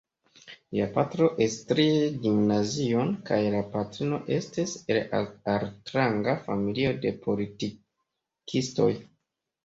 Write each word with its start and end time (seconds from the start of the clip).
Lia 0.75 0.85
patro 0.93 1.25
estris 1.45 2.05
gimnazion 2.23 3.11
kaj 3.27 3.37
la 3.55 3.59
patrino 3.75 4.19
estis 4.35 4.73
el 4.93 4.99
altranga 5.19 6.33
familio 6.47 6.95
de 7.05 7.13
politikistoj. 7.27 8.89